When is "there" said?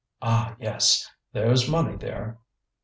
1.95-2.39